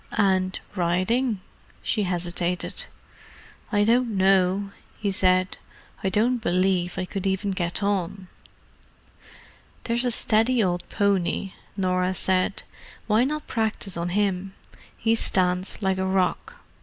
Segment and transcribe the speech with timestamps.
[0.17, 1.41] "And riding?"
[1.83, 2.85] she hesitated.
[3.71, 5.59] "I don't know," he said.
[6.03, 8.27] "I don't believe I could even get on."
[9.83, 12.63] "There's a steady old pony," Norah said.
[13.05, 14.55] "Why not practise on him?
[14.97, 16.63] He stands like a rock.